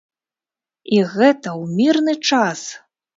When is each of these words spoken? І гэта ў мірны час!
І 0.95 1.01
гэта 1.13 1.49
ў 1.61 1.75
мірны 1.81 2.13
час! 2.31 2.65